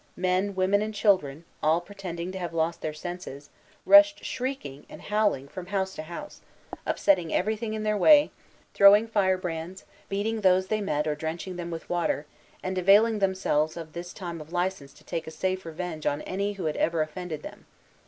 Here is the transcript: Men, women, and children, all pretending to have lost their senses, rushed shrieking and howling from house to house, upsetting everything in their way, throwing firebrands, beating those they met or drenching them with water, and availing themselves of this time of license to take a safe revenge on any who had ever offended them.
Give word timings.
Men, 0.17 0.55
women, 0.55 0.81
and 0.81 0.95
children, 0.95 1.45
all 1.61 1.79
pretending 1.79 2.31
to 2.31 2.39
have 2.39 2.55
lost 2.55 2.81
their 2.81 2.91
senses, 2.91 3.51
rushed 3.85 4.25
shrieking 4.25 4.83
and 4.89 4.99
howling 4.99 5.47
from 5.47 5.67
house 5.67 5.93
to 5.93 6.01
house, 6.01 6.41
upsetting 6.87 7.31
everything 7.31 7.75
in 7.75 7.83
their 7.83 7.95
way, 7.95 8.31
throwing 8.73 9.07
firebrands, 9.07 9.85
beating 10.09 10.41
those 10.41 10.69
they 10.69 10.81
met 10.81 11.05
or 11.05 11.13
drenching 11.13 11.55
them 11.55 11.69
with 11.69 11.87
water, 11.87 12.25
and 12.63 12.79
availing 12.79 13.19
themselves 13.19 13.77
of 13.77 13.93
this 13.93 14.11
time 14.11 14.41
of 14.41 14.51
license 14.51 14.91
to 14.93 15.03
take 15.03 15.27
a 15.27 15.29
safe 15.29 15.67
revenge 15.67 16.07
on 16.07 16.23
any 16.23 16.53
who 16.53 16.65
had 16.65 16.77
ever 16.77 17.03
offended 17.03 17.43
them. 17.43 17.67